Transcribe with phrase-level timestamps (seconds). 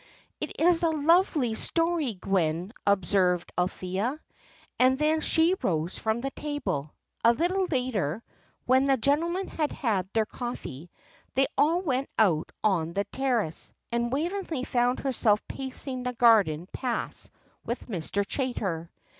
[0.39, 4.19] "It is a lovely story, Gwen," observed Althea;
[4.79, 6.95] and then she rose from the table.
[7.23, 8.23] A little later,
[8.65, 10.89] when the gentlemen had had their coffee,
[11.35, 17.29] they all went out on the terrace, and Waveney found herself pacing the garden paths
[17.63, 18.25] with Mr.
[18.25, 18.89] Chaytor.